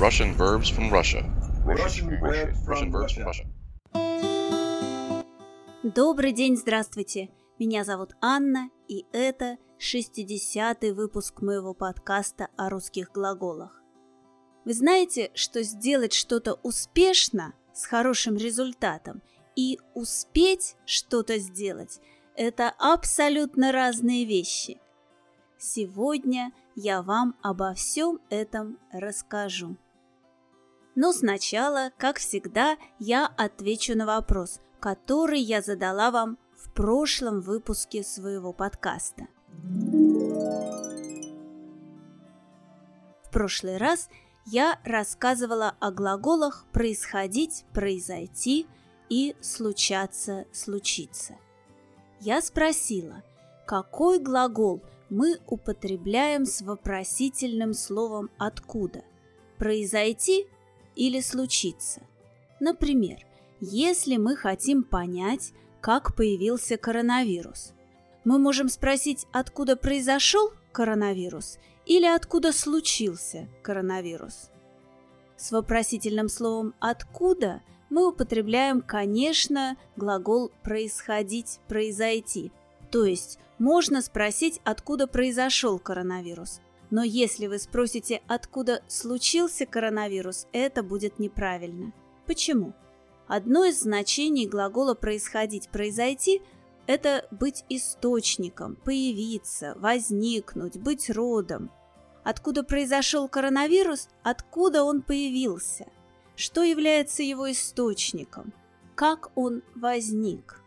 Russian 0.00 0.32
verbs 0.34 0.68
from 0.68 0.90
Russia. 0.90 1.24
Russian 1.64 2.20
verbs 2.20 2.56
Russian 2.68 2.92
from 2.92 2.92
verbs 2.92 3.12
from 3.14 3.24
Russia. 3.24 3.24
Russia. 3.24 3.46
Добрый 5.82 6.32
день, 6.32 6.56
здравствуйте! 6.56 7.30
Меня 7.58 7.82
зовут 7.82 8.12
Анна, 8.20 8.70
и 8.86 9.06
это 9.12 9.56
60-й 9.80 10.92
выпуск 10.92 11.42
моего 11.42 11.74
подкаста 11.74 12.46
о 12.56 12.68
русских 12.68 13.10
глаголах. 13.10 13.82
Вы 14.64 14.74
знаете, 14.74 15.32
что 15.34 15.64
сделать 15.64 16.12
что-то 16.12 16.60
успешно 16.62 17.54
с 17.74 17.84
хорошим 17.84 18.36
результатом 18.36 19.20
и 19.56 19.80
успеть 19.94 20.76
что-то 20.86 21.38
сделать– 21.38 22.00
это 22.36 22.72
абсолютно 22.78 23.72
разные 23.72 24.24
вещи. 24.24 24.78
Сегодня 25.58 26.52
я 26.76 27.02
вам 27.02 27.34
обо 27.42 27.74
всем 27.74 28.20
этом 28.30 28.78
расскажу. 28.92 29.76
Но 31.00 31.12
сначала, 31.12 31.92
как 31.96 32.18
всегда, 32.18 32.76
я 32.98 33.32
отвечу 33.36 33.96
на 33.96 34.04
вопрос, 34.04 34.60
который 34.80 35.38
я 35.38 35.62
задала 35.62 36.10
вам 36.10 36.38
в 36.56 36.72
прошлом 36.72 37.40
выпуске 37.40 38.02
своего 38.02 38.52
подкаста. 38.52 39.28
В 43.22 43.30
прошлый 43.30 43.76
раз 43.76 44.08
я 44.44 44.80
рассказывала 44.84 45.76
о 45.78 45.92
глаголах 45.92 46.66
«происходить», 46.72 47.64
«произойти» 47.72 48.66
и 49.08 49.36
«случаться», 49.40 50.46
«случиться». 50.50 51.36
Я 52.18 52.42
спросила, 52.42 53.22
какой 53.68 54.18
глагол 54.18 54.82
мы 55.10 55.38
употребляем 55.46 56.44
с 56.44 56.60
вопросительным 56.60 57.72
словом 57.72 58.30
«откуда»– 58.36 59.04
«произойти» 59.58 60.48
или 60.98 61.20
«случиться». 61.20 62.02
Например, 62.60 63.24
если 63.60 64.16
мы 64.16 64.36
хотим 64.36 64.82
понять, 64.82 65.52
как 65.80 66.14
появился 66.14 66.76
коронавирус, 66.76 67.72
мы 68.24 68.38
можем 68.38 68.68
спросить, 68.68 69.26
откуда 69.32 69.76
произошел 69.76 70.52
коронавирус 70.72 71.58
или 71.86 72.04
откуда 72.04 72.52
случился 72.52 73.48
коронавирус. 73.62 74.50
С 75.36 75.52
вопросительным 75.52 76.28
словом 76.28 76.74
«откуда» 76.80 77.62
мы 77.90 78.08
употребляем, 78.08 78.82
конечно, 78.82 79.76
глагол 79.96 80.50
«происходить», 80.62 81.60
«произойти». 81.68 82.50
То 82.90 83.04
есть 83.04 83.38
можно 83.58 84.02
спросить, 84.02 84.60
откуда 84.64 85.06
произошел 85.06 85.78
коронавирус. 85.78 86.60
Но 86.90 87.02
если 87.02 87.46
вы 87.46 87.58
спросите, 87.58 88.22
откуда 88.26 88.82
случился 88.88 89.66
коронавирус, 89.66 90.46
это 90.52 90.82
будет 90.82 91.18
неправильно. 91.18 91.92
Почему? 92.26 92.72
Одно 93.26 93.64
из 93.64 93.80
значений 93.80 94.46
глагола 94.46 94.94
«происходить», 94.94 95.68
«произойти»– 95.68 96.40
это 96.86 97.28
быть 97.30 97.64
источником, 97.68 98.76
появиться, 98.76 99.74
возникнуть, 99.78 100.78
быть 100.78 101.10
родом. 101.10 101.70
Откуда 102.24 102.62
произошел 102.62 103.28
коронавирус, 103.28 104.08
откуда 104.22 104.82
он 104.82 105.02
появился, 105.02 105.86
что 106.36 106.62
является 106.62 107.22
его 107.22 107.50
источником, 107.50 108.54
как 108.94 109.30
он 109.34 109.62
возник. 109.74 110.62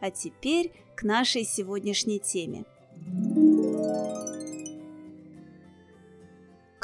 А 0.00 0.10
теперь 0.10 0.72
к 0.96 1.04
нашей 1.04 1.44
сегодняшней 1.44 2.18
теме. 2.18 2.64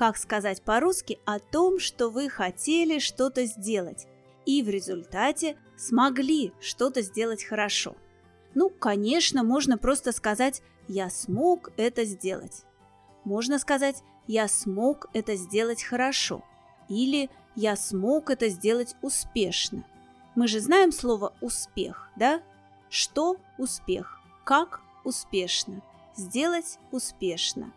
Как 0.01 0.17
сказать 0.17 0.63
по-русски 0.63 1.19
о 1.27 1.39
том, 1.39 1.79
что 1.79 2.09
вы 2.09 2.31
хотели 2.31 3.01
что-то 3.01 3.45
сделать 3.45 4.07
и 4.47 4.63
в 4.63 4.71
результате 4.71 5.59
смогли 5.77 6.55
что-то 6.59 7.03
сделать 7.03 7.45
хорошо? 7.45 7.95
Ну, 8.55 8.71
конечно, 8.71 9.45
можно 9.45 9.77
просто 9.77 10.13
сказать 10.13 10.63
«я 10.89 11.11
смог 11.11 11.73
это 11.77 12.07
сделать». 12.07 12.65
Можно 13.25 13.59
сказать 13.59 14.03
«я 14.27 14.49
смог 14.49 15.11
это 15.13 15.37
сделать 15.37 15.83
хорошо» 15.83 16.43
или 16.89 17.29
«я 17.55 17.77
смог 17.77 18.31
это 18.31 18.49
сделать 18.49 18.97
успешно». 19.03 19.85
Мы 20.35 20.49
же 20.49 20.61
знаем 20.61 20.93
слово 20.93 21.35
«успех», 21.43 22.09
да? 22.17 22.41
Что– 22.89 23.37
успех, 23.59 24.19
как– 24.45 24.81
успешно, 25.05 25.83
сделать– 26.17 26.79
успешно. 26.91 27.75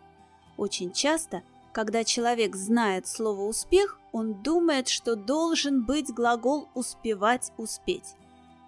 Очень 0.56 0.90
часто, 0.92 1.42
когда 1.74 2.04
человек 2.04 2.54
знает 2.54 3.08
слово 3.08 3.42
«успех», 3.42 3.98
он 4.12 4.42
думает, 4.44 4.86
что 4.86 5.16
должен 5.16 5.84
быть 5.84 6.14
глагол 6.14 6.68
«успевать», 6.72 7.52
«успеть». 7.56 8.14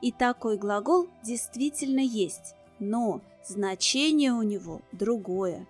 И 0.02 0.10
такой 0.10 0.58
глагол 0.58 1.08
действительно 1.22 2.00
есть, 2.00 2.56
но 2.80 3.20
значение 3.46 4.32
у 4.32 4.42
него 4.42 4.82
другое. 4.90 5.68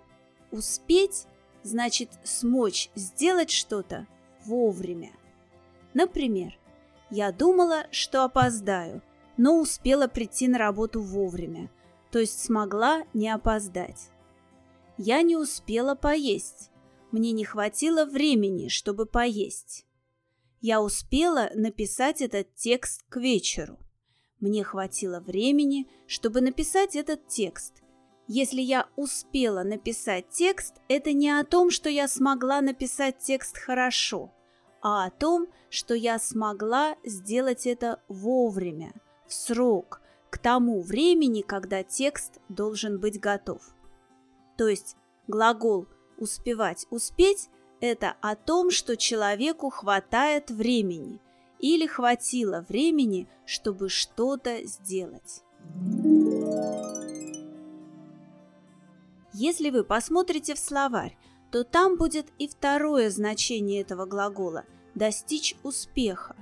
Успеть 0.51 1.27
значит 1.61 2.09
смочь 2.23 2.89
сделать 2.95 3.51
что-то 3.51 4.07
вовремя. 4.43 5.11
Например, 5.93 6.57
я 7.11 7.31
думала, 7.31 7.85
что 7.91 8.23
опоздаю, 8.23 9.03
но 9.37 9.59
успела 9.59 10.07
прийти 10.07 10.47
на 10.47 10.57
работу 10.57 11.01
вовремя, 11.03 11.69
то 12.11 12.17
есть 12.17 12.43
смогла 12.43 13.03
не 13.13 13.29
опоздать. 13.29 14.09
Я 14.97 15.21
не 15.21 15.37
успела 15.37 15.93
поесть. 15.93 16.71
Мне 17.11 17.31
не 17.31 17.45
хватило 17.45 18.05
времени, 18.05 18.67
чтобы 18.67 19.05
поесть. 19.05 19.85
Я 20.59 20.81
успела 20.81 21.49
написать 21.55 22.21
этот 22.21 22.53
текст 22.55 23.03
к 23.09 23.17
вечеру. 23.17 23.79
Мне 24.39 24.63
хватило 24.63 25.19
времени, 25.19 25.87
чтобы 26.05 26.41
написать 26.41 26.95
этот 26.95 27.27
текст. 27.27 27.81
Если 28.27 28.61
я 28.61 28.89
успела 28.97 29.63
написать 29.63 30.29
текст, 30.29 30.75
это 30.89 31.13
не 31.13 31.29
о 31.29 31.45
том, 31.45 31.71
что 31.71 31.89
я 31.89 32.07
смогла 32.07 32.59
написать 32.59 33.19
текст 33.19 33.57
хорошо, 33.57 34.33
а 34.81 35.05
о 35.05 35.11
том, 35.11 35.47
что 35.69 35.93
я 35.93 36.19
смогла 36.19 36.97
сделать 37.05 37.65
это 37.65 38.01
вовремя, 38.09 38.93
в 39.27 39.33
срок, 39.33 40.01
к 40.29 40.37
тому 40.39 40.81
времени, 40.81 41.41
когда 41.41 41.83
текст 41.83 42.39
должен 42.49 42.99
быть 42.99 43.19
готов. 43.19 43.61
То 44.57 44.67
есть 44.67 44.97
глагол 45.27 45.87
«успевать», 46.17 46.85
«успеть»– 46.89 47.49
это 47.81 48.15
о 48.21 48.35
том, 48.35 48.71
что 48.71 48.97
человеку 48.97 49.69
хватает 49.69 50.49
времени 50.49 51.19
или 51.59 51.87
хватило 51.87 52.65
времени, 52.67 53.27
чтобы 53.45 53.89
что-то 53.89 54.65
сделать. 54.65 55.43
Если 59.33 59.69
вы 59.69 59.83
посмотрите 59.83 60.55
в 60.55 60.59
словарь, 60.59 61.17
то 61.51 61.63
там 61.63 61.97
будет 61.97 62.27
и 62.39 62.47
второе 62.47 63.09
значение 63.09 63.81
этого 63.81 64.05
глагола– 64.05 64.65
достичь 64.97 65.55
успеха. 65.63 66.35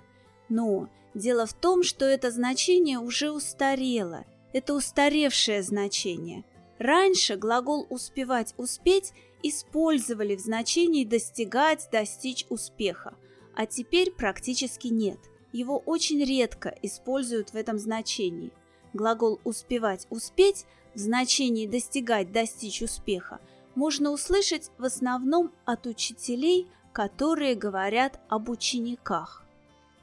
Но 0.49 0.89
дело 1.13 1.45
в 1.45 1.53
том, 1.53 1.83
что 1.83 2.05
это 2.05 2.31
значение 2.31 2.99
уже 2.99 3.31
устарело. 3.31 4.25
Это 4.53 4.73
устаревшее 4.73 5.61
значение. 5.61 6.45
Раньше 6.79 7.35
глагол 7.35 7.85
«успевать», 7.89 8.53
«успеть» 8.57 9.13
использовали 9.47 10.35
в 10.35 10.39
значении 10.39 11.05
«достигать», 11.05 11.87
«достичь 11.91 12.45
успеха», 12.49 13.15
а 13.53 13.65
теперь 13.65 14.11
практически 14.11 14.87
нет. 14.87 15.19
Его 15.51 15.77
очень 15.77 16.23
редко 16.23 16.75
используют 16.81 17.51
в 17.51 17.55
этом 17.55 17.77
значении. 17.77 18.51
Глагол 18.93 19.39
«успевать», 19.43 20.07
«успеть» 20.09 20.65
в 20.95 20.99
значении 20.99 21.67
«достигать», 21.67 22.31
«достичь 22.31 22.81
успеха» 22.81 23.39
можно 23.75 24.11
услышать 24.11 24.71
в 24.77 24.85
основном 24.85 25.51
от 25.65 25.85
учителей, 25.85 26.67
которые 26.91 27.55
говорят 27.55 28.19
об 28.29 28.49
учениках. 28.49 29.43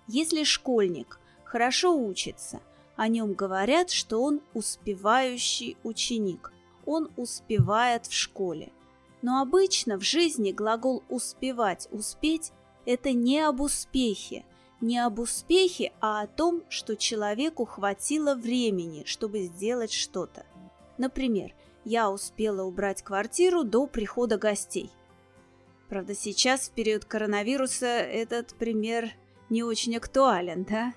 Если 0.07 0.45
школьник 0.45 1.19
хорошо 1.45 1.97
учится, 1.97 2.61
о 2.97 3.09
нем 3.09 3.33
говорят, 3.33 3.91
что 3.91 4.23
он 4.23 4.41
успевающий 4.55 5.77
ученик, 5.83 6.53
он 6.87 7.11
успевает 7.17 8.07
в 8.07 8.13
школе. 8.13 8.71
Но 9.23 9.41
обычно 9.41 9.99
в 9.99 10.03
жизни 10.03 10.51
глагол 10.51 11.05
«успевать», 11.09 11.89
«успеть»– 11.93 12.53
это 12.87 13.13
не 13.13 13.41
об 13.41 13.61
успехе, 13.61 14.45
не 14.81 14.99
об 14.99 15.21
успехе, 15.21 15.93
а 16.01 16.23
о 16.23 16.27
том, 16.27 16.65
что 16.69 16.97
человеку 16.97 17.65
хватило 17.65 18.35
времени, 18.35 19.05
чтобы 19.07 19.45
сделать 19.45 19.93
что-то. 19.93 20.45
Например, 20.99 21.55
я 21.85 22.11
успела 22.11 22.65
убрать 22.65 23.03
квартиру 23.03 23.63
до 23.63 23.87
прихода 23.87 24.39
гостей. 24.39 24.91
Правда, 25.89 26.15
сейчас, 26.15 26.69
в 26.69 26.73
период 26.73 27.05
коронавируса, 27.05 27.87
этот 27.87 28.55
пример 28.55 29.13
не 29.51 29.63
очень 29.63 29.97
актуален, 29.97 30.65
да? 30.65 30.95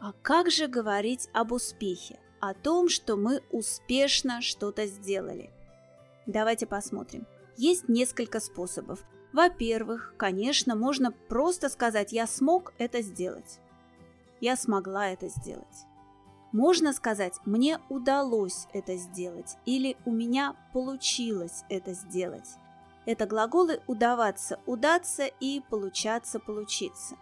А 0.00 0.12
как 0.22 0.50
же 0.50 0.66
говорить 0.66 1.28
об 1.32 1.52
успехе? 1.52 2.18
О 2.42 2.54
том, 2.54 2.88
что 2.88 3.14
мы 3.14 3.40
успешно 3.52 4.42
что-то 4.42 4.86
сделали? 4.86 5.52
Давайте 6.26 6.66
посмотрим. 6.66 7.24
Есть 7.56 7.88
несколько 7.88 8.40
способов. 8.40 9.04
Во-первых, 9.32 10.14
конечно, 10.16 10.74
можно 10.74 11.12
просто 11.12 11.68
сказать 11.68 12.10
«я 12.10 12.26
смог 12.26 12.72
это 12.78 13.00
сделать». 13.00 13.60
Я 14.40 14.56
смогла 14.56 15.10
это 15.10 15.28
сделать. 15.28 15.86
Можно 16.50 16.92
сказать 16.92 17.34
«мне 17.44 17.78
удалось 17.88 18.66
это 18.72 18.96
сделать» 18.96 19.56
или 19.64 19.96
«у 20.04 20.10
меня 20.10 20.56
получилось 20.72 21.62
это 21.68 21.92
сделать». 21.92 22.56
Это 23.06 23.26
глаголы 23.26 23.82
«удаваться», 23.86 24.58
«удаться» 24.66 25.26
и 25.26 25.60
«получаться», 25.70 26.40
«получиться». 26.40 27.14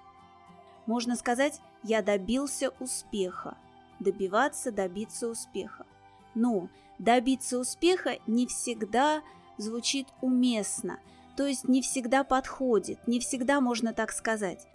Можно 0.87 1.15
сказать 1.15 1.61
«я 1.83 2.01
добился 2.01 2.71
успеха», 2.81 3.59
«добиваться», 4.01 4.73
«добиться 4.73 5.29
успеха». 5.29 5.87
Но 6.35 6.69
добиться 6.99 7.59
успеха 7.59 8.19
не 8.27 8.47
всегда 8.47 9.23
звучит 9.57 10.07
уместно, 10.21 10.99
то 11.37 11.47
есть 11.47 11.69
не 11.69 11.83
всегда 11.83 12.25
подходит, 12.25 13.07
не 13.07 13.21
всегда 13.21 13.61
можно 13.61 13.93
так 13.93 14.13
сказать. 14.13 14.67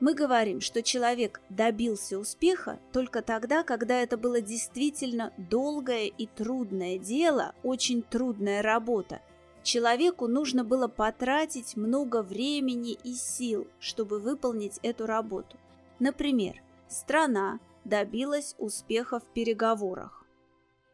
Мы 0.00 0.14
говорим, 0.14 0.62
что 0.62 0.82
человек 0.82 1.42
добился 1.50 2.18
успеха 2.18 2.78
только 2.90 3.20
тогда, 3.20 3.62
когда 3.62 4.00
это 4.00 4.16
было 4.16 4.40
действительно 4.40 5.32
долгое 5.36 6.06
и 6.06 6.26
трудное 6.26 6.98
дело, 6.98 7.54
очень 7.62 8.02
трудная 8.02 8.62
работа. 8.62 9.20
Человеку 9.62 10.26
нужно 10.26 10.64
было 10.64 10.88
потратить 10.88 11.76
много 11.76 12.22
времени 12.22 12.92
и 13.04 13.12
сил, 13.12 13.66
чтобы 13.78 14.18
выполнить 14.18 14.78
эту 14.82 15.04
работу. 15.04 15.58
Например, 15.98 16.62
страна 16.88 17.60
добилась 17.84 18.54
успеха 18.58 19.20
в 19.20 19.24
переговорах. 19.32 20.24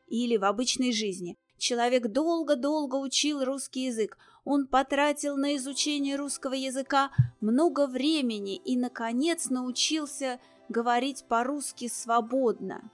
Или 0.09 0.37
в 0.37 0.45
обычной 0.45 0.93
жизни 0.93 1.37
человек 1.59 2.09
долго-долго 2.09 2.97
учил 2.97 3.45
русский 3.45 3.87
язык, 3.87 4.17
он 4.45 4.67
потратил 4.67 5.37
на 5.37 5.57
изучение 5.57 6.17
русского 6.17 6.55
языка 6.55 7.11
много 7.41 7.87
времени 7.87 8.57
и, 8.57 8.77
наконец, 8.77 9.51
научился 9.51 10.39
говорить 10.69 11.25
по-русски 11.29 11.89
свободно. 11.89 12.91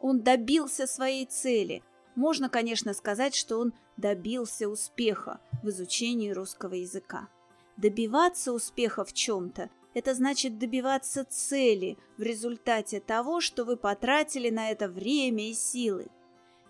Он 0.00 0.20
добился 0.20 0.86
своей 0.86 1.26
цели. 1.26 1.82
Можно, 2.14 2.48
конечно, 2.48 2.94
сказать, 2.94 3.34
что 3.34 3.58
он 3.58 3.74
добился 3.96 4.68
успеха 4.68 5.40
в 5.62 5.68
изучении 5.70 6.30
русского 6.30 6.74
языка. 6.74 7.28
Добиваться 7.76 8.52
успеха 8.52 9.04
в 9.04 9.12
чем-то– 9.12 9.70
это 9.96 10.12
значит 10.12 10.58
добиваться 10.58 11.24
цели 11.24 11.96
в 12.18 12.22
результате 12.22 13.00
того, 13.00 13.40
что 13.40 13.64
вы 13.64 13.78
потратили 13.78 14.50
на 14.50 14.70
это 14.70 14.90
время 14.90 15.48
и 15.48 15.54
силы. 15.54 16.08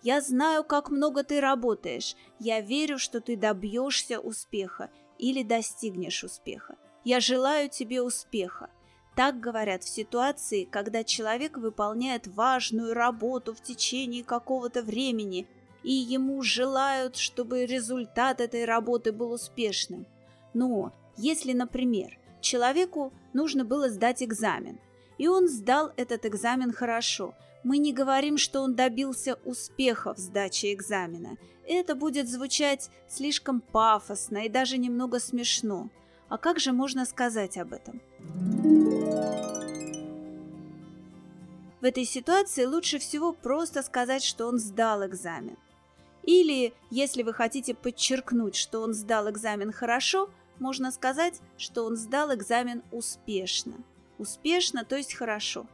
Я 0.01 0.21
знаю, 0.21 0.63
как 0.63 0.89
много 0.89 1.25
ты 1.25 1.41
работаешь. 1.41 2.15
Я 2.39 2.61
верю, 2.61 2.97
что 2.97 3.19
ты 3.19 3.35
добьешься 3.35 4.21
успеха 4.21 4.91
или 5.19 5.43
достигнешь 5.43 6.23
успеха. 6.23 6.77
Я 7.03 7.19
желаю 7.19 7.67
тебе 7.67 8.01
успеха. 8.01 8.69
Так 9.13 9.41
говорят 9.41 9.83
в 9.83 9.89
ситуации, 9.89 10.63
когда 10.63 11.03
человек 11.03 11.57
выполняет 11.57 12.27
важную 12.27 12.93
работу 12.93 13.53
в 13.53 13.61
течение 13.61 14.23
какого-то 14.23 14.83
времени, 14.83 15.47
и 15.83 15.91
ему 15.91 16.41
желают, 16.43 17.17
чтобы 17.17 17.65
результат 17.65 18.39
этой 18.39 18.63
работы 18.63 19.11
был 19.11 19.33
успешным. 19.33 20.05
Но 20.53 20.93
если, 21.17 21.51
например, 21.51 22.17
человеку 22.41 23.13
нужно 23.33 23.65
было 23.65 23.89
сдать 23.89 24.23
экзамен, 24.23 24.79
и 25.17 25.27
он 25.27 25.47
сдал 25.47 25.91
этот 25.97 26.25
экзамен 26.25 26.71
хорошо– 26.71 27.33
мы 27.67 27.79
не 27.79 27.91
говорим, 27.91 28.37
что 28.37 28.61
он 28.61 28.75
добился 28.75 29.39
успеха 29.43 30.13
в 30.13 30.17
сдаче 30.19 30.71
экзамена. 30.73 31.35
Это 31.67 31.95
будет 31.95 32.29
звучать 32.29 32.89
слишком 33.09 33.59
пафосно 33.59 34.45
и 34.45 34.49
даже 34.49 34.77
немного 34.77 35.19
смешно. 35.19 35.89
А 36.29 36.37
как 36.37 36.59
же 36.59 36.71
можно 36.71 37.05
сказать 37.05 37.57
об 37.57 37.73
этом? 37.73 38.01
В 41.81 41.83
этой 41.83 42.05
ситуации 42.05 42.63
лучше 42.63 42.99
всего 42.99 43.33
просто 43.33 43.83
сказать, 43.83 44.23
что 44.23 44.47
он 44.47 44.59
сдал 44.59 45.05
экзамен. 45.05 45.57
Или, 46.23 46.73
если 46.89 47.21
вы 47.21 47.33
хотите 47.33 47.73
подчеркнуть, 47.73 48.55
что 48.55 48.81
он 48.81 48.93
сдал 48.93 49.29
экзамен 49.29 49.73
хорошо, 49.73 50.29
можно 50.59 50.91
сказать, 50.91 51.41
что 51.57 51.85
он 51.85 51.95
сдал 51.95 52.33
экзамен 52.33 52.83
успешно. 52.91 53.75
Успешно, 54.17 54.83
то 54.85 54.95
есть 54.95 55.13
хорошо. 55.13 55.67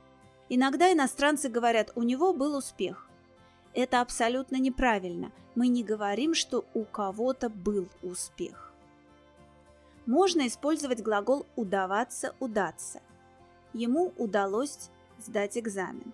Иногда 0.50 0.92
иностранцы 0.92 1.50
говорят, 1.50 1.92
у 1.96 2.04
него 2.04 2.34
был 2.34 2.58
успех. 2.58 3.08
Это 3.74 4.02
абсолютно 4.02 4.58
неправильно. 4.58 5.32
Мы 5.56 5.68
не 5.68 5.84
говорим, 5.84 6.34
что 6.34 6.66
у 6.74 6.84
кого-то 6.84 7.50
был 7.50 7.88
успех. 8.02 8.74
Можно 10.06 10.48
использовать 10.48 11.02
глагол 11.02 11.46
«удаваться», 11.56 12.36
«удаться». 12.40 13.02
Ему 13.72 14.14
удалось 14.18 14.90
сдать 15.18 15.58
экзамен. 15.58 16.14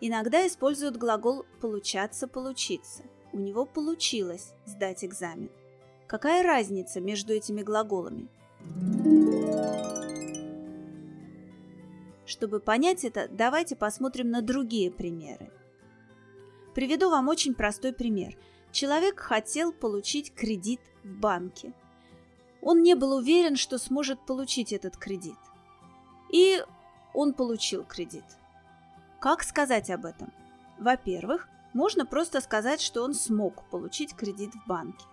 Иногда 0.00 0.46
используют 0.46 0.96
глагол 0.96 1.44
«получаться», 1.60 2.26
«получиться». 2.26 3.02
У 3.32 3.38
него 3.38 3.66
получилось 3.66 4.52
сдать 4.64 5.04
экзамен. 5.04 5.50
Какая 6.06 6.42
разница 6.42 7.00
между 7.00 7.32
этими 7.32 7.62
глаголами? 7.62 8.28
Чтобы 12.26 12.60
понять 12.60 13.04
это, 13.04 13.28
давайте 13.30 13.76
посмотрим 13.76 14.30
на 14.30 14.42
другие 14.42 14.90
примеры. 14.90 15.50
Приведу 16.74 17.10
вам 17.10 17.28
очень 17.28 17.54
простой 17.54 17.92
пример. 17.92 18.36
Человек 18.72 19.20
хотел 19.20 19.72
получить 19.72 20.34
кредит 20.34 20.80
в 21.04 21.08
банке. 21.08 21.72
Он 22.60 22.82
не 22.82 22.94
был 22.94 23.14
уверен, 23.14 23.56
что 23.56 23.78
сможет 23.78 24.24
получить 24.26 24.72
этот 24.72 24.96
кредит. 24.96 25.38
И 26.32 26.62
он 27.12 27.34
получил 27.34 27.84
кредит. 27.84 28.24
Как 29.20 29.42
сказать 29.42 29.90
об 29.90 30.04
этом? 30.04 30.32
Во-первых, 30.78 31.48
можно 31.72 32.04
просто 32.04 32.40
сказать, 32.40 32.80
что 32.80 33.04
он 33.04 33.14
смог 33.14 33.68
получить 33.70 34.14
кредит 34.14 34.52
в 34.54 34.68
банке. 34.68 35.04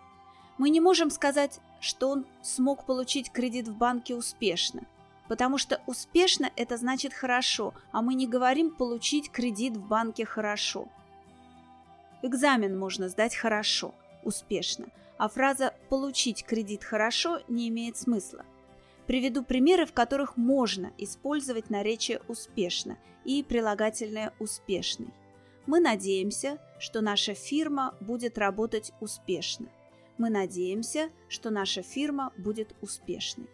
Мы 0.58 0.70
не 0.70 0.80
можем 0.80 1.10
сказать, 1.10 1.60
что 1.80 2.10
он 2.10 2.26
смог 2.42 2.86
получить 2.86 3.32
кредит 3.32 3.68
в 3.68 3.76
банке 3.76 4.16
успешно– 4.16 4.82
потому 5.32 5.58
что 5.58 5.80
успешно 5.88 6.52
это 6.58 6.76
значит 6.76 7.14
хорошо, 7.14 7.74
а 7.94 8.02
мы 8.02 8.16
не 8.16 8.28
говорим 8.28 8.70
получить 8.70 9.32
кредит 9.32 9.78
в 9.78 9.88
банке 9.88 10.26
хорошо. 10.26 10.90
Экзамен 12.22 12.78
можно 12.78 13.08
сдать 13.08 13.34
хорошо, 13.34 13.96
успешно, 14.26 14.88
а 15.18 15.30
фраза 15.30 15.74
«получить 15.88 16.44
кредит 16.44 16.84
хорошо» 16.84 17.40
не 17.48 17.70
имеет 17.70 17.96
смысла. 17.96 18.44
Приведу 19.08 19.42
примеры, 19.42 19.86
в 19.86 19.94
которых 19.94 20.36
можно 20.36 20.92
использовать 20.98 21.70
наречие 21.70 22.20
«успешно» 22.28 22.98
и 23.24 23.42
прилагательное 23.42 24.34
«успешный». 24.38 25.14
Мы 25.66 25.80
надеемся, 25.80 26.58
что 26.78 27.00
наша 27.00 27.36
фирма 27.36 27.96
будет 28.02 28.38
работать 28.38 28.92
успешно. 29.00 29.70
Мы 30.22 30.30
надеемся, 30.30 31.10
что 31.30 31.50
наша 31.50 31.82
фирма 31.82 32.32
будет 32.38 32.76
успешной. 32.80 33.50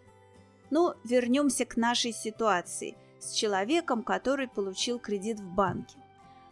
Но 0.69 0.95
вернемся 1.05 1.63
к 1.63 1.77
нашей 1.77 2.11
ситуации 2.11 2.97
с 3.19 3.31
человеком, 3.31 4.03
который 4.03 4.49
получил 4.49 4.99
кредит 4.99 5.39
в 5.39 5.49
банке. 5.49 5.95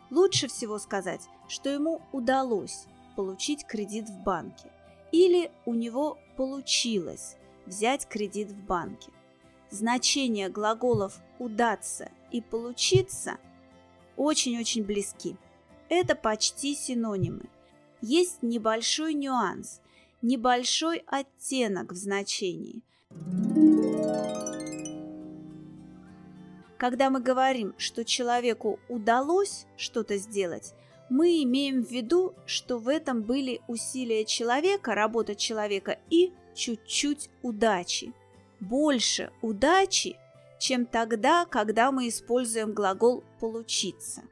Лучше 0.09 0.47
всего 0.47 0.79
сказать, 0.79 1.27
что 1.49 1.69
ему 1.69 2.01
удалось 2.13 2.85
получить 3.17 3.65
кредит 3.65 4.07
в 4.07 4.23
банке 4.23 4.71
или 5.11 5.51
у 5.65 5.73
него 5.73 6.17
получилось 6.37 7.35
взять 7.65 8.07
кредит 8.07 8.51
в 8.51 8.65
банке. 8.65 9.11
Значения 9.69 10.47
глаголов 10.47 11.19
«удаться» 11.39 12.09
и 12.31 12.39
«получиться» 12.39 13.37
очень-очень 14.15 14.85
близки. 14.85 15.35
Это 15.89 16.15
почти 16.15 16.73
синонимы. 16.73 17.49
Есть 17.99 18.43
небольшой 18.43 19.13
нюанс, 19.13 19.81
небольшой 20.25 21.03
оттенок 21.07 21.91
в 21.91 21.95
значении– 21.95 22.81
когда 26.77 27.09
мы 27.09 27.21
говорим, 27.21 27.73
что 27.77 28.03
человеку 28.03 28.79
удалось 28.89 29.65
что-то 29.77 30.17
сделать, 30.17 30.73
мы 31.09 31.43
имеем 31.43 31.83
в 31.83 31.89
виду, 31.89 32.33
что 32.45 32.77
в 32.77 32.89
этом 32.89 33.21
были 33.23 33.61
усилия 33.67 34.25
человека, 34.25 34.95
работа 34.95 35.35
человека 35.35 35.97
и 36.09 36.33
чуть-чуть 36.53 37.29
удачи. 37.41 38.13
Больше 38.59 39.31
удачи, 39.41 40.17
чем 40.59 40.85
тогда, 40.85 41.45
когда 41.45 41.91
мы 41.91 42.07
используем 42.09 42.73
глагол 42.73 43.23
«получиться». 43.39 44.23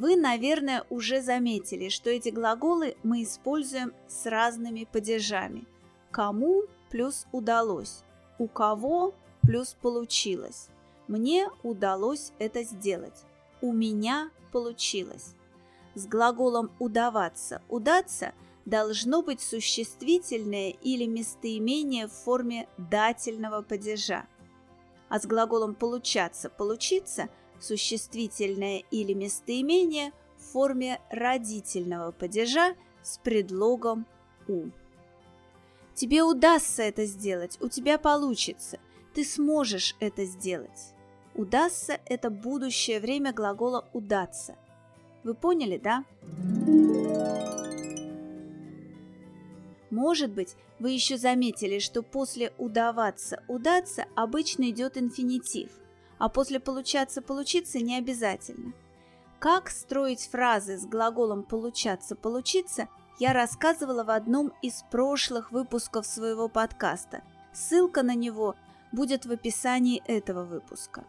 Вы, 0.00 0.16
наверное, 0.16 0.86
уже 0.88 1.20
заметили, 1.20 1.90
что 1.90 2.08
эти 2.08 2.30
глаголы 2.30 2.96
мы 3.02 3.22
используем 3.22 3.92
с 4.08 4.24
разными 4.24 4.88
падежами. 4.90 5.66
Кому 6.10 6.62
плюс 6.88 7.26
удалось, 7.32 8.02
у 8.38 8.48
кого 8.48 9.14
плюс 9.42 9.76
получилось. 9.82 10.70
Мне 11.06 11.50
удалось 11.62 12.32
это 12.38 12.62
сделать. 12.62 13.26
У 13.60 13.74
меня 13.74 14.30
получилось. 14.52 15.34
с 15.94 16.06
глаголом 16.06 16.70
«удаваться», 16.78 17.60
«удаться» 17.68 18.32
должно 18.64 19.22
быть 19.22 19.42
существительное 19.42 20.70
или 20.70 21.04
местоимение 21.04 22.06
в 22.06 22.12
форме 22.12 22.68
дательного 22.78 23.60
падежа. 23.60 24.24
А 25.10 25.20
с 25.20 25.26
глаголом 25.26 25.74
«получаться», 25.74 26.48
«получиться» 26.48 27.28
существительное 27.60 28.82
или 28.90 29.12
местоимение 29.12 30.12
в 30.36 30.52
форме 30.52 31.00
родительного 31.10 32.12
падежа 32.12 32.74
с 33.02 33.18
предлогом 33.18 34.06
«у». 34.48 34.70
Тебе 35.94 36.22
удастся 36.22 36.82
это 36.82 37.04
сделать, 37.04 37.58
у 37.60 37.68
тебя 37.68 37.98
получится, 37.98 38.78
ты 39.14 39.24
сможешь 39.24 39.96
это 40.00 40.24
сделать. 40.24 40.94
Удастся– 41.34 42.00
это 42.06 42.30
будущее 42.30 43.00
время 43.00 43.32
глагола 43.32 43.88
«удаться». 43.92 44.56
Вы 45.22 45.34
поняли, 45.34 45.78
да? 45.78 46.04
Может 49.90 50.32
быть, 50.32 50.56
вы 50.78 50.92
еще 50.92 51.18
заметили, 51.18 51.78
что 51.78 52.02
после 52.02 52.52
«удаваться», 52.56 53.42
«удаться» 53.48 54.06
обычно 54.14 54.70
идет 54.70 54.96
инфинитив, 54.96 55.70
а 56.20 56.28
после 56.28 56.60
«получаться», 56.60 57.22
«получиться» 57.22 57.80
не 57.80 57.96
обязательно. 57.96 58.74
Как 59.38 59.70
строить 59.70 60.28
фразы 60.30 60.78
с 60.78 60.84
глаголом 60.84 61.42
«получаться», 61.42 62.14
«получиться» 62.14 62.88
я 63.18 63.32
рассказывала 63.32 64.04
в 64.04 64.10
одном 64.10 64.52
из 64.60 64.84
прошлых 64.90 65.50
выпусков 65.50 66.06
своего 66.06 66.48
подкаста. 66.48 67.22
Ссылка 67.52 68.02
на 68.02 68.14
него 68.14 68.54
будет 68.92 69.24
в 69.24 69.32
описании 69.32 70.02
этого 70.06 70.44
выпуска. 70.44 71.04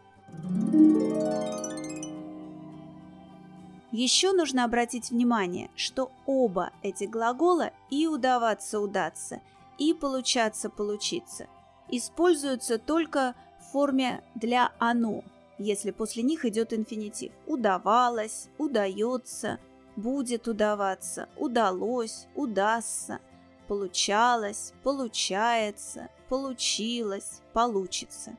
Еще 3.92 4.32
нужно 4.32 4.64
обратить 4.64 5.10
внимание, 5.10 5.70
что 5.76 6.10
оба 6.24 6.70
эти 6.82 7.04
глагола 7.04 7.70
и 7.90 8.06
удаваться 8.06 8.80
удаться, 8.80 9.40
и 9.76 9.92
получаться 9.92 10.70
получиться 10.70 11.48
используются 11.92 12.78
только 12.78 13.34
в 13.62 13.72
форме 13.72 14.22
для 14.34 14.72
оно, 14.78 15.24
если 15.58 15.90
после 15.90 16.22
них 16.22 16.44
идет 16.44 16.72
инфинитив. 16.72 17.32
Удавалось, 17.46 18.48
удается, 18.58 19.58
будет 19.96 20.48
удаваться, 20.48 21.28
удалось, 21.36 22.26
удастся, 22.34 23.20
получалось, 23.68 24.72
получается, 24.82 26.08
получилось, 26.28 27.40
получится. 27.52 28.36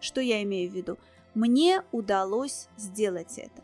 Что 0.00 0.20
я 0.20 0.42
имею 0.42 0.70
в 0.70 0.74
виду? 0.74 0.98
Мне 1.34 1.82
удалось 1.92 2.68
сделать 2.76 3.38
это. 3.38 3.62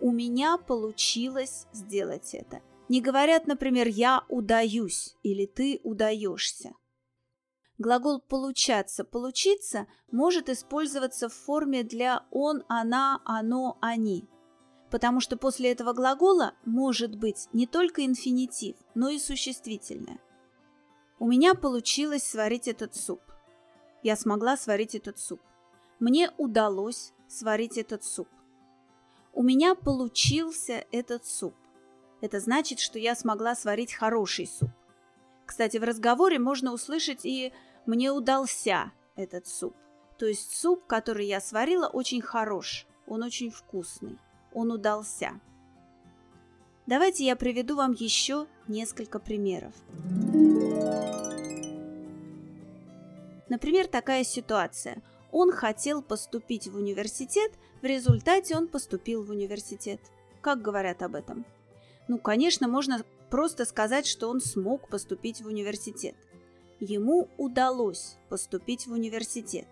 У 0.00 0.10
меня 0.10 0.58
получилось 0.58 1.66
сделать 1.72 2.34
это. 2.34 2.60
Не 2.88 3.00
говорят, 3.00 3.46
например, 3.46 3.86
«я 3.86 4.24
удаюсь» 4.28 5.16
или 5.22 5.46
«ты 5.46 5.80
удаешься». 5.84 6.72
Глагол 7.82 8.20
«получаться», 8.20 9.02
«получиться» 9.02 9.88
может 10.12 10.48
использоваться 10.48 11.28
в 11.28 11.34
форме 11.34 11.82
для 11.82 12.24
«он», 12.30 12.62
«она», 12.68 13.20
«оно», 13.24 13.76
«они», 13.80 14.28
потому 14.88 15.18
что 15.18 15.36
после 15.36 15.72
этого 15.72 15.92
глагола 15.92 16.54
может 16.64 17.16
быть 17.16 17.48
не 17.52 17.66
только 17.66 18.06
инфинитив, 18.06 18.76
но 18.94 19.08
и 19.08 19.18
существительное. 19.18 20.20
У 21.18 21.26
меня 21.26 21.54
получилось 21.54 22.22
сварить 22.22 22.68
этот 22.68 22.94
суп. 22.94 23.20
Я 24.04 24.14
смогла 24.14 24.56
сварить 24.56 24.94
этот 24.94 25.18
суп. 25.18 25.40
Мне 25.98 26.30
удалось 26.38 27.12
сварить 27.26 27.78
этот 27.78 28.04
суп. 28.04 28.28
У 29.32 29.42
меня 29.42 29.74
получился 29.74 30.84
этот 30.92 31.26
суп. 31.26 31.54
Это 32.20 32.38
значит, 32.38 32.78
что 32.78 33.00
я 33.00 33.16
смогла 33.16 33.56
сварить 33.56 33.92
хороший 33.92 34.46
суп. 34.46 34.70
Кстати, 35.46 35.78
в 35.78 35.82
разговоре 35.82 36.38
можно 36.38 36.72
услышать 36.72 37.24
и 37.24 37.52
«мне 37.86 38.10
удался 38.10 38.92
этот 39.16 39.46
суп». 39.46 39.74
То 40.18 40.26
есть 40.26 40.56
суп, 40.56 40.86
который 40.86 41.26
я 41.26 41.40
сварила, 41.40 41.88
очень 41.88 42.20
хорош, 42.20 42.86
он 43.06 43.22
очень 43.22 43.50
вкусный, 43.50 44.18
он 44.52 44.70
удался. 44.70 45.40
Давайте 46.86 47.24
я 47.24 47.36
приведу 47.36 47.76
вам 47.76 47.92
еще 47.92 48.46
несколько 48.68 49.18
примеров. 49.18 49.74
Например, 53.48 53.86
такая 53.86 54.24
ситуация– 54.24 55.02
он 55.32 55.50
хотел 55.50 56.02
поступить 56.02 56.68
в 56.68 56.76
университет, 56.76 57.52
в 57.80 57.86
результате 57.86 58.54
он 58.54 58.68
поступил 58.68 59.24
в 59.24 59.30
университет. 59.30 59.98
Как 60.42 60.60
говорят 60.60 61.02
об 61.02 61.14
этом? 61.14 61.46
Ну, 62.06 62.18
конечно, 62.18 62.68
можно 62.68 63.02
просто 63.30 63.64
сказать, 63.64 64.06
что 64.06 64.28
он 64.28 64.42
смог 64.42 64.88
поступить 64.88 65.40
в 65.40 65.46
университет. 65.46 66.14
Ему 66.84 67.28
удалось 67.38 68.16
поступить 68.28 68.86
в 68.86 68.92
университет. 68.92 69.66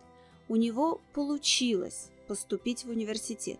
У 0.49 0.57
него 0.57 1.01
получилось 1.13 2.11
поступить 2.29 2.85
в 2.85 2.91
университет. 2.91 3.59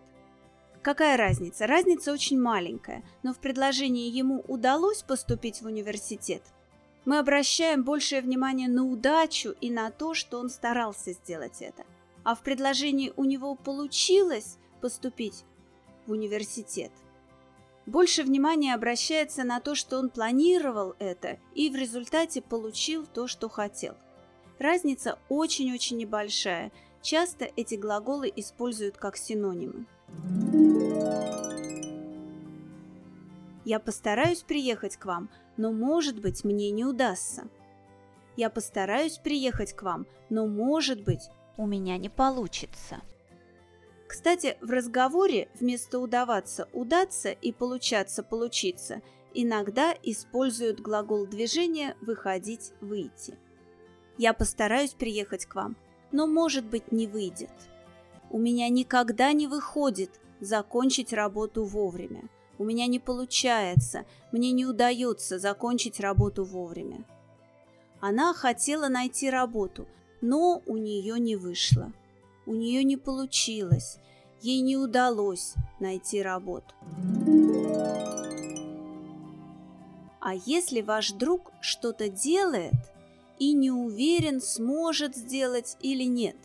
Какая 0.81 1.17
разница? 1.17 1.67
Разница 1.67 2.11
очень 2.11 2.39
маленькая, 2.39 3.03
но 3.23 3.33
в 3.33 3.39
предложении 3.39 4.09
ему 4.09 4.43
удалось 4.47 5.03
поступить 5.03 5.61
в 5.61 5.65
университет 5.65 6.41
мы 7.03 7.17
обращаем 7.17 7.83
большее 7.83 8.21
внимание 8.21 8.67
на 8.67 8.85
удачу 8.85 9.55
и 9.59 9.71
на 9.71 9.89
то, 9.89 10.13
что 10.13 10.39
он 10.39 10.49
старался 10.49 11.13
сделать 11.13 11.61
это. 11.61 11.83
А 12.23 12.35
в 12.35 12.43
предложении 12.43 13.11
у 13.15 13.25
него 13.25 13.55
получилось 13.55 14.57
поступить 14.81 15.43
в 16.05 16.11
университет. 16.11 16.91
Больше 17.91 18.23
внимания 18.23 18.73
обращается 18.73 19.43
на 19.43 19.59
то, 19.59 19.75
что 19.75 19.99
он 19.99 20.09
планировал 20.09 20.95
это 20.97 21.37
и 21.53 21.69
в 21.69 21.75
результате 21.75 22.41
получил 22.41 23.05
то, 23.05 23.27
что 23.27 23.49
хотел. 23.49 23.95
Разница 24.59 25.19
очень-очень 25.27 25.97
небольшая. 25.97 26.71
Часто 27.01 27.49
эти 27.57 27.75
глаголы 27.75 28.31
используют 28.33 28.95
как 28.95 29.17
синонимы. 29.17 29.87
Я 33.65 33.79
постараюсь 33.79 34.43
приехать 34.43 34.95
к 34.95 35.03
вам, 35.03 35.29
но, 35.57 35.73
может 35.73 36.21
быть, 36.21 36.45
мне 36.45 36.71
не 36.71 36.85
удастся. 36.85 37.49
Я 38.37 38.49
постараюсь 38.49 39.17
приехать 39.17 39.73
к 39.73 39.81
вам, 39.81 40.07
но, 40.29 40.47
может 40.47 41.03
быть, 41.03 41.29
у 41.57 41.67
меня 41.67 41.97
не 41.97 42.07
получится. 42.07 43.01
Кстати, 44.11 44.57
в 44.59 44.69
разговоре 44.69 45.47
вместо 45.57 45.97
удаваться 45.97 46.67
удаться 46.73 47.31
и 47.31 47.53
получаться 47.53 48.23
получиться 48.23 49.01
иногда 49.33 49.95
используют 50.03 50.81
глагол 50.81 51.25
движения 51.25 51.95
выходить 52.01 52.73
выйти. 52.81 53.39
Я 54.17 54.33
постараюсь 54.33 54.93
приехать 54.93 55.45
к 55.45 55.55
вам, 55.55 55.77
но 56.11 56.27
может 56.27 56.65
быть 56.65 56.91
не 56.91 57.07
выйдет. 57.07 57.53
У 58.29 58.37
меня 58.37 58.67
никогда 58.67 59.31
не 59.31 59.47
выходит 59.47 60.19
закончить 60.41 61.13
работу 61.13 61.63
вовремя. 61.63 62.23
У 62.57 62.65
меня 62.65 62.87
не 62.87 62.99
получается, 62.99 64.03
мне 64.33 64.51
не 64.51 64.65
удается 64.65 65.39
закончить 65.39 66.01
работу 66.01 66.43
вовремя. 66.43 67.05
Она 68.01 68.33
хотела 68.33 68.89
найти 68.89 69.29
работу, 69.29 69.87
но 70.19 70.61
у 70.65 70.75
нее 70.75 71.17
не 71.17 71.37
вышло. 71.37 71.93
У 72.45 72.53
нее 72.53 72.83
не 72.83 72.97
получилось, 72.97 73.97
ей 74.41 74.61
не 74.61 74.77
удалось 74.77 75.53
найти 75.79 76.21
работу. 76.21 76.73
А 80.19 80.35
если 80.35 80.81
ваш 80.81 81.11
друг 81.11 81.51
что-то 81.61 82.09
делает 82.09 82.73
и 83.39 83.53
не 83.53 83.71
уверен, 83.71 84.39
сможет 84.39 85.15
сделать 85.15 85.77
или 85.81 86.03
нет, 86.03 86.37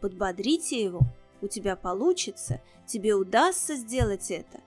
подбодрите 0.00 0.82
его, 0.82 1.00
у 1.40 1.48
тебя 1.48 1.76
получится, 1.76 2.60
тебе 2.86 3.14
удастся 3.14 3.74
сделать 3.74 4.30
это. 4.30 4.60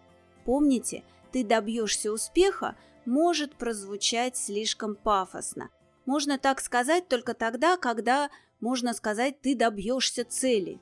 Помните, 0.45 1.03
ты 1.31 1.43
добьешься 1.43 2.11
успеха 2.11 2.75
может 3.05 3.55
прозвучать 3.55 4.37
слишком 4.37 4.95
пафосно. 4.95 5.69
Можно 6.05 6.37
так 6.37 6.59
сказать 6.59 7.07
только 7.07 7.33
тогда, 7.33 7.77
когда 7.77 8.29
можно 8.59 8.93
сказать 8.93 9.41
ты 9.41 9.55
добьешься 9.55 10.25
цели. 10.25 10.79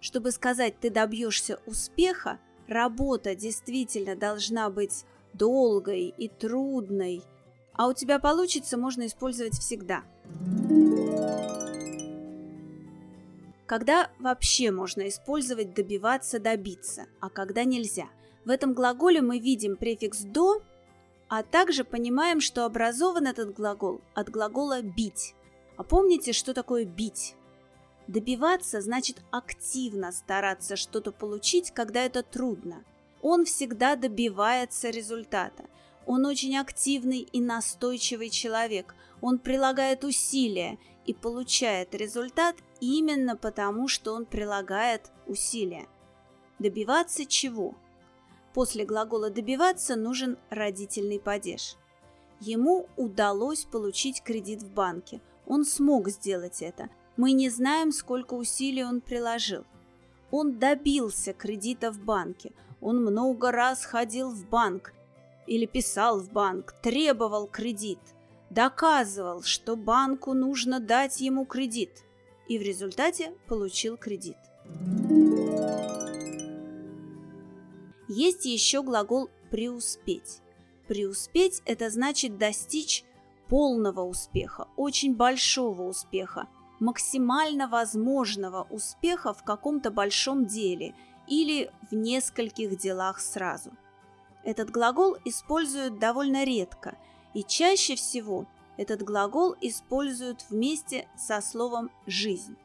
Чтобы 0.00 0.30
сказать 0.30 0.80
ты 0.80 0.90
добьешься 0.90 1.60
успеха, 1.66 2.38
работа 2.66 3.34
действительно 3.34 4.16
должна 4.16 4.70
быть 4.70 5.04
долгой 5.32 6.14
и 6.16 6.28
трудной, 6.28 7.22
а 7.74 7.88
у 7.88 7.92
тебя 7.92 8.18
получится 8.18 8.76
можно 8.76 9.06
использовать 9.06 9.54
всегда. 9.54 10.02
Когда 13.66 14.10
вообще 14.18 14.72
можно 14.72 15.08
использовать 15.08 15.74
добиваться, 15.74 16.40
добиться, 16.40 17.06
а 17.20 17.30
когда 17.30 17.64
нельзя– 17.64 18.08
в 18.44 18.50
этом 18.50 18.72
глаголе 18.72 19.20
мы 19.20 19.38
видим 19.38 19.76
префикс 19.76 20.20
«до», 20.20 20.62
а 21.28 21.42
также 21.42 21.84
понимаем, 21.84 22.40
что 22.40 22.64
образован 22.64 23.26
этот 23.26 23.54
глагол 23.54 24.00
от 24.14 24.30
глагола 24.30 24.82
«бить». 24.82 25.34
А 25.80 25.82
помните, 25.82 26.34
что 26.34 26.52
такое 26.52 26.84
«бить»? 26.84 27.36
Добиваться 28.06 28.82
значит 28.82 29.22
активно 29.30 30.12
стараться 30.12 30.76
что-то 30.76 31.10
получить, 31.10 31.70
когда 31.70 32.04
это 32.04 32.22
трудно. 32.22 32.84
Он 33.22 33.46
всегда 33.46 33.96
добивается 33.96 34.90
результата. 34.90 35.64
Он 36.04 36.26
очень 36.26 36.58
активный 36.58 37.20
и 37.20 37.40
настойчивый 37.40 38.28
человек. 38.28 38.94
Он 39.22 39.38
прилагает 39.38 40.04
усилия 40.04 40.78
и 41.06 41.14
получает 41.14 41.94
результат 41.94 42.56
именно 42.82 43.34
потому, 43.34 43.88
что 43.88 44.12
он 44.12 44.26
прилагает 44.26 45.10
усилия. 45.26 45.88
Добиваться 46.58 47.24
чего? 47.24 47.74
После 48.52 48.84
глагола 48.84 49.30
«добиваться» 49.30 49.96
нужен 49.96 50.36
родительный 50.50 51.18
падеж. 51.18 51.76
Ему 52.38 52.86
удалось 52.98 53.64
получить 53.64 54.22
кредит 54.22 54.62
в 54.62 54.74
банке. 54.74 55.22
Он 55.50 55.64
смог 55.64 56.08
сделать 56.10 56.62
это. 56.62 56.90
Мы 57.16 57.32
не 57.32 57.50
знаем, 57.50 57.90
сколько 57.90 58.34
усилий 58.34 58.84
он 58.84 59.00
приложил. 59.00 59.64
Он 60.30 60.60
добился 60.60 61.32
кредита 61.32 61.90
в 61.90 61.98
банке. 61.98 62.52
Он 62.80 63.02
много 63.02 63.50
раз 63.50 63.84
ходил 63.84 64.30
в 64.30 64.48
банк 64.48 64.92
или 65.48 65.66
писал 65.66 66.20
в 66.20 66.30
банк, 66.30 66.72
требовал 66.82 67.48
кредит, 67.48 67.98
доказывал, 68.48 69.42
что 69.42 69.74
банку 69.74 70.34
нужно 70.34 70.78
дать 70.78 71.20
ему 71.20 71.44
кредит, 71.44 72.04
и 72.48 72.56
в 72.56 72.62
результате 72.62 73.32
получил 73.48 73.96
кредит. 73.96 74.36
Есть 78.08 78.44
еще 78.44 78.84
глагол 78.84 79.28
«преуспеть». 79.50 80.42
Преуспеть– 80.86 81.60
это 81.64 81.90
значит 81.90 82.38
достичь 82.38 83.04
полного 83.50 84.02
успеха, 84.02 84.68
очень 84.76 85.14
большого 85.16 85.82
успеха, 85.82 86.46
максимально 86.78 87.66
возможного 87.68 88.66
успеха 88.70 89.34
в 89.34 89.42
каком-то 89.42 89.90
большом 89.90 90.46
деле 90.46 90.94
или 91.26 91.70
в 91.90 91.94
нескольких 91.94 92.78
делах 92.78 93.20
сразу. 93.20 93.72
Этот 94.44 94.70
глагол 94.70 95.16
используют 95.24 95.98
довольно 95.98 96.44
редко, 96.44 96.96
и 97.34 97.42
чаще 97.42 97.96
всего 97.96 98.46
этот 98.76 99.02
глагол 99.02 99.56
используют 99.60 100.46
вместе 100.48 101.08
со 101.16 101.40
словом 101.40 101.90
«жизнь». 102.06 102.56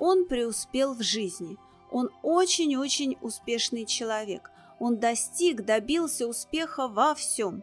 Он 0.00 0.26
преуспел 0.26 0.94
в 0.94 1.02
жизни, 1.02 1.56
он 1.92 2.10
очень-очень 2.22 3.16
успешный 3.20 3.86
человек, 3.86 4.50
он 4.80 4.96
достиг, 4.98 5.64
добился 5.64 6.26
успеха 6.26 6.88
во 6.88 7.14
всем. 7.14 7.62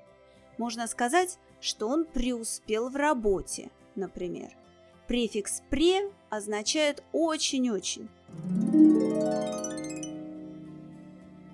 Можно 0.58 0.88
сказать, 0.88 1.38
что 1.62 1.88
он 1.88 2.06
преуспел 2.06 2.90
в 2.90 2.96
работе, 2.98 3.72
например. 3.96 4.52
Префикс 5.08 5.64
«пре» 5.70 6.12
означает 6.30 7.04
«очень-очень». 7.14 8.10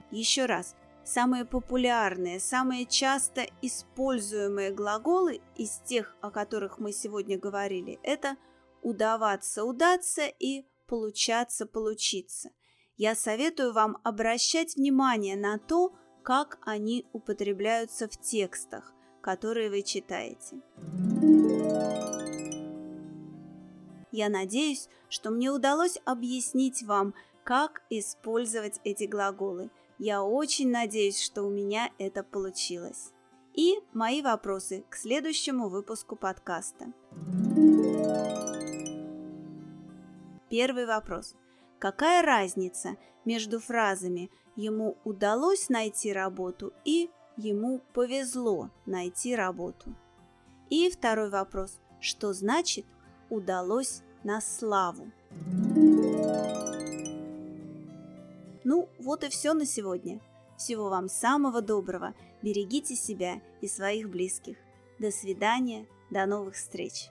Еще 0.10 0.46
раз, 0.46 0.76
самые 1.04 1.46
популярные, 1.46 2.40
самые 2.40 2.86
часто 2.86 3.46
используемые 3.62 4.72
глаголы 4.72 5.42
из 5.56 5.82
тех, 5.86 6.16
о 6.22 6.32
которых 6.32 6.80
мы 6.80 6.92
сегодня 6.92 7.38
говорили, 7.38 8.00
это 8.02 8.38
«удаваться, 8.82 9.64
удаться» 9.64 10.24
и 10.40 10.66
«получаться, 10.88 11.66
получиться» 11.66 12.50
я 12.98 13.16
советую 13.16 13.74
вам 13.74 13.98
обращать 14.04 14.76
внимание 14.76 15.36
на 15.38 15.60
то, 15.60 15.94
как 16.24 16.58
они 16.64 17.06
употребляются 17.14 18.08
в 18.10 18.20
текстах, 18.20 18.92
которые 19.28 19.70
вы 19.70 19.82
читаете. 19.82 20.56
Я 24.10 24.30
надеюсь, 24.30 24.88
что 25.10 25.32
мне 25.32 25.52
удалось 25.52 26.00
объяснить 26.06 26.82
вам, 26.84 27.14
как 27.44 27.82
использовать 27.90 28.80
эти 28.86 29.04
глаголы. 29.04 29.70
Я 30.00 30.24
очень 30.24 30.72
надеюсь, 30.72 31.22
что 31.22 31.44
у 31.44 31.50
меня 31.50 31.90
это 32.00 32.24
получилось. 32.24 33.12
И 33.54 33.76
мои 33.92 34.22
вопросы 34.22 34.86
к 34.90 34.96
следующему 34.96 35.68
выпуску 35.68 36.16
подкаста. 36.16 36.94
Первый 40.50 40.86
вопрос– 40.86 41.36
Какая 41.80 42.24
разница 42.24 42.98
между 43.24 43.60
фразами 43.60 44.32
«ему 44.56 44.98
удалось 45.04 45.70
найти 45.70 46.12
работу» 46.12 46.74
и 46.86 47.12
«ему 47.38 47.82
повезло 47.93 48.69
найти 48.86 49.36
работу»? 49.36 49.95
И 50.69 50.89
второй 50.89 51.30
вопрос. 51.30 51.80
Что 52.00 52.34
значит 52.34 52.86
«удалось 53.30 54.02
на 54.23 54.41
славу»? 54.41 55.12
Ну, 58.63 58.89
вот 59.00 59.23
и 59.23 59.30
все 59.30 59.54
на 59.54 59.65
сегодня. 59.65 60.19
Всего 60.58 60.89
вам 60.89 61.08
самого 61.08 61.62
доброго. 61.62 62.13
Берегите 62.41 62.95
себя 62.95 63.41
и 63.62 63.67
своих 63.67 64.10
близких. 64.10 64.58
До 65.00 65.12
свидания. 65.12 65.88
До 66.10 66.26
новых 66.26 66.56
встреч. 66.56 67.10